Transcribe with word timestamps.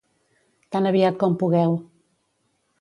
Tan 0.77 0.89
aviat 0.93 1.21
com 1.25 1.37
pugueu. 1.43 1.79